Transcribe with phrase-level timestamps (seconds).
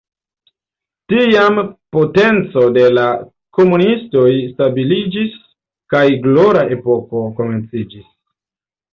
[1.11, 1.57] Tiam
[1.97, 3.03] potenco de la
[3.57, 5.35] komunistoj stabiliĝis
[5.95, 8.09] kaj "glora epoko" komenciĝis.